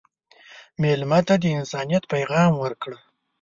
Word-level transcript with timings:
مېلمه 0.81 1.19
ته 1.27 1.35
د 1.43 1.45
انسانیت 1.57 2.03
پیغام 2.13 2.51
ورکړه. 2.63 2.97